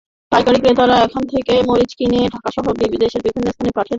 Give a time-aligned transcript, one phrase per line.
[0.31, 2.65] পাইকারি ক্রেতারা এখান থেকে মরিচ কিনে ঢাকাসহ
[3.03, 3.89] দেশের বিভিন্ন স্থানে পাঠিয়ে থাকেন।